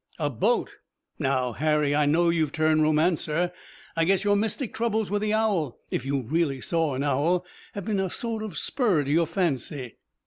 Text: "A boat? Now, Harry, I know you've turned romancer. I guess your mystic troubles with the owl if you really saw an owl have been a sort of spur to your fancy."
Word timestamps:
"A 0.17 0.31
boat? 0.31 0.77
Now, 1.19 1.51
Harry, 1.51 1.93
I 1.95 2.07
know 2.07 2.29
you've 2.29 2.51
turned 2.51 2.81
romancer. 2.81 3.51
I 3.95 4.03
guess 4.03 4.23
your 4.23 4.35
mystic 4.35 4.73
troubles 4.73 5.11
with 5.11 5.21
the 5.21 5.31
owl 5.35 5.77
if 5.91 6.05
you 6.07 6.23
really 6.23 6.59
saw 6.59 6.95
an 6.95 7.03
owl 7.03 7.45
have 7.73 7.85
been 7.85 7.99
a 7.99 8.09
sort 8.09 8.41
of 8.41 8.57
spur 8.57 9.03
to 9.03 9.11
your 9.11 9.27
fancy." 9.27 9.97